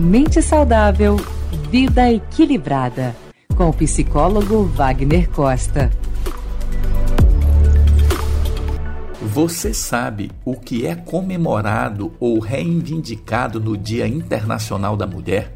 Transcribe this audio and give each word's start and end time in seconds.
Mente 0.00 0.40
saudável, 0.40 1.16
vida 1.72 2.08
equilibrada. 2.08 3.16
Com 3.56 3.68
o 3.70 3.72
psicólogo 3.72 4.62
Wagner 4.62 5.28
Costa. 5.28 5.90
Você 9.20 9.74
sabe 9.74 10.30
o 10.44 10.54
que 10.54 10.86
é 10.86 10.94
comemorado 10.94 12.12
ou 12.20 12.38
reivindicado 12.38 13.58
no 13.58 13.76
Dia 13.76 14.06
Internacional 14.06 14.96
da 14.96 15.04
Mulher? 15.04 15.52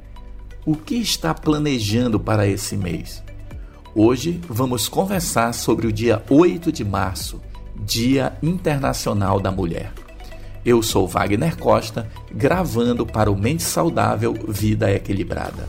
O 0.66 0.74
que 0.74 0.97
está 0.97 1.33
planejando 1.33 2.19
para 2.19 2.45
esse 2.45 2.77
mês? 2.77 3.23
Hoje 3.95 4.41
vamos 4.48 4.88
conversar 4.88 5.55
sobre 5.55 5.87
o 5.87 5.93
dia 5.93 6.20
8 6.29 6.73
de 6.73 6.84
março, 6.84 7.41
Dia 7.77 8.37
Internacional 8.43 9.38
da 9.38 9.52
Mulher. 9.52 10.02
Eu 10.65 10.81
sou 10.81 11.09
Wagner 11.09 11.59
Costa, 11.59 12.09
gravando 12.33 13.05
para 13.05 13.29
o 13.29 13.37
Mente 13.37 13.65
Saudável 13.65 14.33
Vida 14.47 14.89
Equilibrada. 14.93 15.69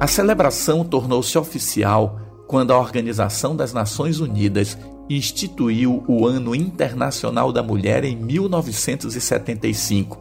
A 0.00 0.08
celebração 0.08 0.84
tornou-se 0.84 1.38
oficial 1.38 2.18
quando 2.48 2.72
a 2.72 2.78
Organização 2.78 3.54
das 3.54 3.72
Nações 3.72 4.18
Unidas 4.18 4.76
instituiu 5.08 6.02
o 6.08 6.26
Ano 6.26 6.56
Internacional 6.56 7.52
da 7.52 7.62
Mulher 7.62 8.04
em 8.04 8.16
1975 8.16 10.20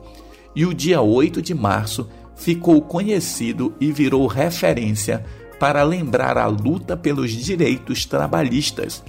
e 0.55 0.67
o 0.67 0.73
dia 0.73 1.01
8 1.01 1.41
de 1.41 1.55
março 1.55 2.07
ficou 2.35 2.79
conhecido 2.81 3.73
e 3.79 3.89
virou 3.91 4.27
referência 4.27 5.25
para 5.61 5.83
lembrar 5.83 6.39
a 6.39 6.47
luta 6.47 6.97
pelos 6.97 7.29
direitos 7.29 8.03
trabalhistas, 8.03 9.03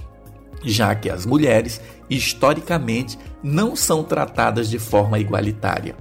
já 0.63 0.93
que 0.93 1.09
as 1.09 1.25
mulheres, 1.25 1.81
historicamente, 2.07 3.17
não 3.41 3.75
são 3.75 4.03
tratadas 4.03 4.69
de 4.69 4.77
forma 4.77 5.17
igualitária. 5.17 5.95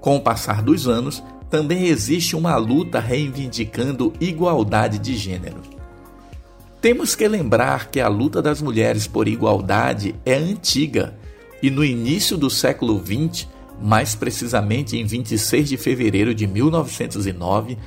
Com 0.00 0.16
o 0.16 0.20
passar 0.20 0.62
dos 0.62 0.88
anos, 0.88 1.22
também 1.48 1.86
existe 1.86 2.34
uma 2.34 2.56
luta 2.56 2.98
reivindicando 2.98 4.12
igualdade 4.20 4.98
de 4.98 5.16
gênero. 5.16 5.62
Temos 6.80 7.14
que 7.14 7.28
lembrar 7.28 7.88
que 7.88 8.00
a 8.00 8.08
luta 8.08 8.42
das 8.42 8.60
mulheres 8.60 9.06
por 9.06 9.28
igualdade 9.28 10.12
é 10.26 10.34
antiga 10.34 11.16
e 11.62 11.70
no 11.70 11.84
início 11.84 12.36
do 12.36 12.50
século 12.50 13.00
XX, 13.00 13.46
mais 13.80 14.16
precisamente 14.16 14.96
em 14.96 15.04
26 15.04 15.68
de 15.68 15.76
fevereiro 15.76 16.34
de 16.34 16.48
1909, 16.48 17.78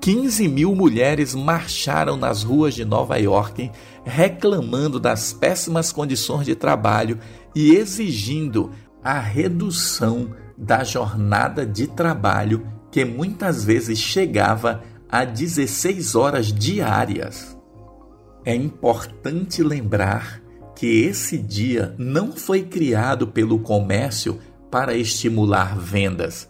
15 0.00 0.48
mil 0.48 0.74
mulheres 0.74 1.34
marcharam 1.34 2.16
nas 2.16 2.42
ruas 2.42 2.74
de 2.74 2.84
Nova 2.84 3.16
York 3.18 3.70
reclamando 4.04 4.98
das 4.98 5.32
péssimas 5.32 5.92
condições 5.92 6.46
de 6.46 6.54
trabalho 6.54 7.18
e 7.54 7.74
exigindo 7.74 8.70
a 9.02 9.18
redução 9.18 10.30
da 10.56 10.84
jornada 10.84 11.66
de 11.66 11.86
trabalho 11.86 12.66
que 12.90 13.04
muitas 13.04 13.64
vezes 13.64 13.98
chegava 13.98 14.82
a 15.08 15.24
16 15.24 16.14
horas 16.14 16.52
diárias. 16.52 17.56
É 18.44 18.54
importante 18.54 19.62
lembrar 19.62 20.40
que 20.74 20.86
esse 20.86 21.36
dia 21.36 21.94
não 21.98 22.32
foi 22.32 22.62
criado 22.62 23.26
pelo 23.26 23.58
comércio 23.58 24.38
para 24.70 24.94
estimular 24.94 25.76
vendas 25.78 26.48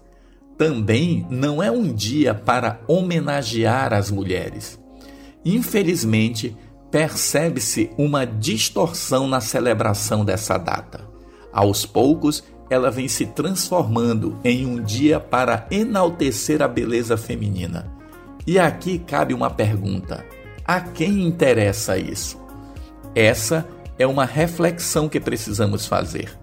também 0.59 1.25
não 1.31 1.62
é 1.62 1.70
um 1.70 1.92
dia 1.92 2.34
para 2.34 2.81
homenagear 2.89 3.95
as 3.95 4.11
mulheres. 4.11 4.78
Infelizmente, 5.45 6.56
percebe-se 6.91 7.91
uma 7.97 8.27
distorção 8.27 9.29
na 9.29 9.41
celebração 9.41 10.25
dessa 10.25 10.59
data. 10.59 11.09
Aos 11.53 11.86
poucos, 11.86 12.42
ela 12.69 12.91
vem 12.91 13.06
se 13.06 13.25
transformando 13.27 14.39
em 14.45 14.67
um 14.67 14.83
dia 14.83 15.20
para 15.20 15.67
enaltecer 15.70 16.61
a 16.61 16.69
beleza 16.69 17.17
feminina. 17.17 17.90
E 18.46 18.58
aqui 18.58 18.98
cabe 18.98 19.33
uma 19.33 19.48
pergunta: 19.48 20.25
a 20.64 20.80
quem 20.80 21.23
interessa 21.25 21.96
isso? 21.96 22.39
Essa 23.14 23.67
é 23.98 24.07
uma 24.07 24.25
reflexão 24.25 25.08
que 25.08 25.20
precisamos 25.20 25.86
fazer. 25.86 26.36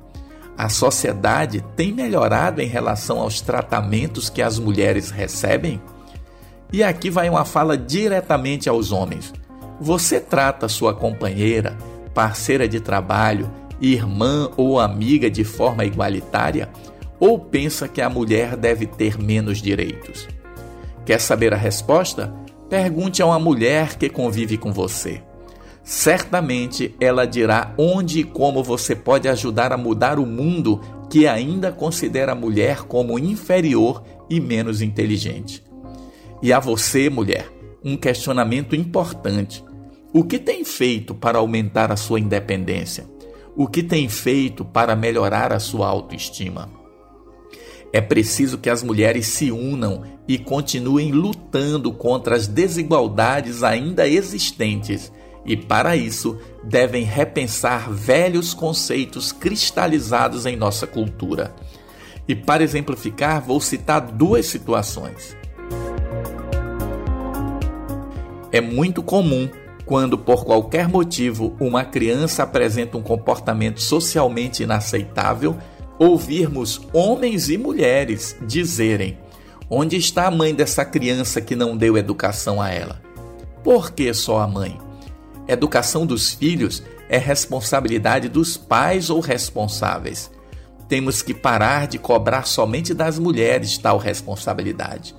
A 0.58 0.70
sociedade 0.70 1.64
tem 1.76 1.92
melhorado 1.92 2.62
em 2.62 2.68
relação 2.68 3.20
aos 3.20 3.42
tratamentos 3.42 4.30
que 4.30 4.42
as 4.42 4.58
mulheres 4.58 5.10
recebem? 5.10 5.82
E 6.72 6.82
aqui 6.82 7.10
vai 7.10 7.30
uma 7.30 7.44
fala 7.44 7.78
diretamente 7.78 8.70
aos 8.70 8.92
homens. 8.92 9.34
Você 9.82 10.20
trata 10.20 10.70
sua 10.70 10.94
companheira, 10.94 11.78
parceira 12.14 12.70
de 12.70 12.80
trabalho, 12.80 13.52
irmã 13.82 14.50
ou 14.56 14.80
amiga 14.80 15.30
de 15.30 15.44
forma 15.44 15.84
igualitária? 15.84 16.70
Ou 17.20 17.38
pensa 17.38 17.88
que 17.88 18.02
a 18.02 18.10
mulher 18.10 18.56
deve 18.56 18.86
ter 18.86 19.22
menos 19.22 19.62
direitos? 19.62 20.26
Quer 21.06 21.20
saber 21.20 21.54
a 21.54 21.58
resposta? 21.58 22.34
Pergunte 22.70 23.22
a 23.22 23.26
uma 23.26 23.40
mulher 23.40 23.98
que 23.98 24.10
convive 24.10 24.58
com 24.58 24.72
você 24.72 25.22
certamente 25.86 26.96
ela 27.00 27.28
dirá 27.28 27.76
onde 27.78 28.22
e 28.22 28.24
como 28.24 28.64
você 28.64 28.96
pode 28.96 29.30
ajudar 29.30 29.72
a 29.72 29.78
mudar 29.78 30.18
o 30.18 30.26
mundo 30.26 30.82
que 31.12 31.28
ainda 31.28 31.72
considera 31.72 32.32
a 32.32 32.36
mulher 32.36 32.82
como 32.86 33.20
inferior 33.20 34.04
e 34.28 34.42
menos 34.42 34.82
inteligente. 34.82 35.64
E 36.42 36.52
a 36.52 36.60
você, 36.60 37.08
mulher, 37.08 37.48
um 37.84 37.96
questionamento 37.96 38.76
importante. 38.76 39.64
O 40.12 40.24
que 40.24 40.40
tem 40.40 40.66
feito 40.66 41.14
para 41.14 41.38
aumentar 41.38 41.92
a 41.92 41.96
sua 41.96 42.20
independência? 42.20 43.06
O 43.56 43.68
que 43.68 43.84
tem 43.84 44.10
feito 44.10 44.66
para 44.66 44.96
melhorar 44.96 45.54
a 45.54 45.60
sua 45.60 45.88
autoestima? 45.88 46.68
É 47.94 48.02
preciso 48.02 48.58
que 48.58 48.70
as 48.70 48.82
mulheres 48.82 49.28
se 49.28 49.52
unam 49.52 50.02
e 50.28 50.40
continuem 50.40 51.12
lutando 51.12 51.94
contra 51.94 52.36
as 52.36 52.48
desigualdades 52.48 53.64
ainda 53.64 54.08
existentes 54.08 55.12
e, 55.46 55.56
para 55.56 55.96
isso, 55.96 56.40
devem 56.64 57.04
repensar 57.04 57.92
velhos 57.92 58.54
conceitos 58.54 59.32
cristalizados 59.32 60.46
em 60.46 60.56
nossa 60.56 60.88
cultura. 60.88 61.54
E, 62.28 62.36
para 62.36 62.64
exemplificar, 62.64 63.42
vou 63.42 63.62
citar 63.62 64.02
duas 64.02 64.48
situações. 64.48 65.38
É 68.52 68.60
muito 68.60 69.04
comum 69.04 69.48
quando, 69.86 70.18
por 70.18 70.44
qualquer 70.44 70.88
motivo, 70.88 71.56
uma 71.60 71.86
criança 71.86 72.42
apresenta 72.42 72.98
um 72.98 73.04
comportamento 73.04 73.80
socialmente 73.80 74.64
inaceitável, 74.64 75.56
ouvirmos 76.00 76.82
homens 76.92 77.50
e 77.50 77.58
mulheres 77.58 78.36
dizerem: 78.42 79.20
Onde 79.70 79.96
está 79.98 80.26
a 80.26 80.32
mãe 80.32 80.56
dessa 80.56 80.84
criança 80.84 81.40
que 81.40 81.56
não 81.56 81.78
deu 81.78 81.98
educação 81.98 82.60
a 82.60 82.70
ela? 82.70 83.00
Por 83.64 83.92
que 83.92 84.12
só 84.14 84.40
a 84.40 84.48
mãe? 84.48 84.85
Educação 85.48 86.06
dos 86.06 86.34
filhos 86.34 86.82
é 87.08 87.18
responsabilidade 87.18 88.28
dos 88.28 88.58
pais 88.58 89.10
ou 89.10 89.20
responsáveis. 89.20 90.32
Temos 90.88 91.22
que 91.22 91.34
parar 91.34 91.88
de 91.88 91.98
cobrar 91.98 92.46
somente 92.46 92.94
das 92.94 93.20
mulheres 93.20 93.78
tal 93.78 93.98
responsabilidade. 93.98 95.16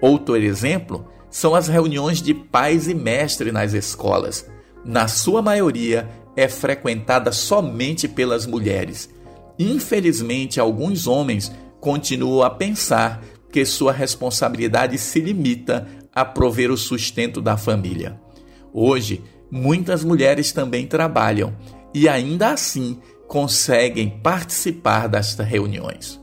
Outro 0.00 0.36
exemplo 0.36 1.06
são 1.30 1.54
as 1.54 1.68
reuniões 1.68 2.20
de 2.20 2.34
pais 2.34 2.88
e 2.88 2.94
mestres 2.94 3.52
nas 3.52 3.72
escolas. 3.72 4.46
Na 4.84 5.08
sua 5.08 5.40
maioria, 5.40 6.08
é 6.36 6.48
frequentada 6.48 7.30
somente 7.32 8.08
pelas 8.08 8.46
mulheres. 8.46 9.08
Infelizmente, 9.58 10.58
alguns 10.58 11.06
homens 11.06 11.52
continuam 11.80 12.42
a 12.42 12.50
pensar 12.50 13.22
que 13.50 13.64
sua 13.64 13.92
responsabilidade 13.92 14.96
se 14.98 15.20
limita 15.20 15.86
a 16.14 16.24
prover 16.24 16.70
o 16.70 16.76
sustento 16.76 17.40
da 17.40 17.56
família. 17.56 18.18
Hoje, 18.72 19.22
muitas 19.52 20.02
mulheres 20.02 20.50
também 20.50 20.86
trabalham 20.86 21.54
e 21.92 22.08
ainda 22.08 22.52
assim 22.52 22.98
conseguem 23.28 24.08
participar 24.08 25.06
destas 25.06 25.46
reuniões. 25.46 26.18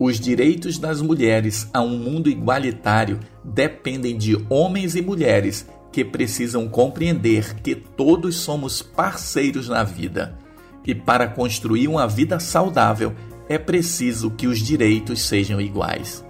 Os 0.00 0.18
direitos 0.18 0.78
das 0.78 1.02
mulheres 1.02 1.68
a 1.72 1.82
um 1.82 1.98
mundo 1.98 2.30
igualitário 2.30 3.20
dependem 3.44 4.16
de 4.16 4.42
homens 4.48 4.96
e 4.96 5.02
mulheres 5.02 5.68
que 5.92 6.02
precisam 6.02 6.66
compreender 6.66 7.56
que 7.56 7.74
todos 7.74 8.36
somos 8.36 8.80
parceiros 8.80 9.68
na 9.68 9.84
vida. 9.84 10.36
E 10.84 10.94
para 10.94 11.28
construir 11.28 11.88
uma 11.88 12.08
vida 12.08 12.40
saudável, 12.40 13.14
é 13.48 13.58
preciso 13.58 14.30
que 14.30 14.46
os 14.46 14.58
direitos 14.58 15.20
sejam 15.20 15.60
iguais. 15.60 16.24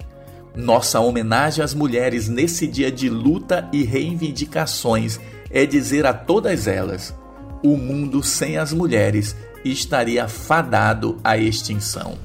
Nossa 0.54 1.00
homenagem 1.00 1.64
às 1.64 1.72
mulheres 1.72 2.28
nesse 2.28 2.66
dia 2.66 2.90
de 2.90 3.08
luta 3.08 3.68
e 3.72 3.82
reivindicações 3.82 5.18
é 5.54 5.64
dizer 5.64 6.04
a 6.04 6.12
todas 6.12 6.66
elas: 6.66 7.14
o 7.62 7.76
mundo 7.76 8.22
sem 8.22 8.58
as 8.58 8.72
mulheres 8.72 9.36
estaria 9.64 10.26
fadado 10.28 11.18
à 11.22 11.38
extinção. 11.38 12.18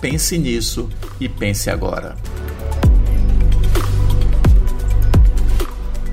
Pense 0.00 0.38
nisso 0.38 0.88
e 1.20 1.28
pense 1.28 1.68
agora. 1.68 2.14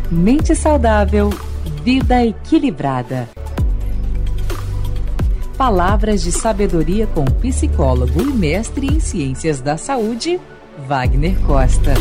Mente 0.09 0.55
saudável, 0.55 1.29
vida 1.83 2.25
equilibrada. 2.25 3.29
Palavras 5.57 6.23
de 6.23 6.31
sabedoria 6.31 7.05
com 7.07 7.23
psicólogo 7.23 8.21
e 8.21 8.25
mestre 8.25 8.87
em 8.87 8.99
ciências 8.99 9.61
da 9.61 9.77
saúde, 9.77 10.39
Wagner 10.87 11.39
Costa. 11.41 11.93